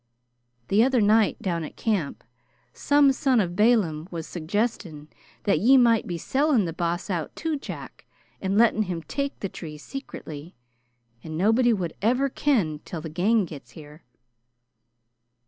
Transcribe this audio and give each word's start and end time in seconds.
The 0.69 0.83
other 0.83 0.99
night, 0.99 1.39
down 1.43 1.63
at 1.63 1.75
camp, 1.75 2.23
some 2.73 3.11
son 3.13 3.39
of 3.39 3.55
Balaam 3.55 4.07
was 4.09 4.25
suggestin' 4.25 5.09
that 5.43 5.59
ye 5.59 5.77
might 5.77 6.07
be 6.07 6.17
sellin' 6.17 6.65
the 6.65 6.73
Boss 6.73 7.11
out 7.11 7.35
to 7.35 7.55
Jack 7.55 8.07
and 8.41 8.57
lettin' 8.57 8.81
him 8.89 9.03
tak' 9.03 9.39
the 9.41 9.47
trees 9.47 9.83
secretly, 9.83 10.55
and 11.23 11.37
nobody 11.37 11.71
wad 11.71 11.93
ever 12.01 12.29
ken 12.29 12.79
till 12.83 13.01
the 13.01 13.09
gang 13.09 13.45
gets 13.45 13.73
here." 13.77 14.01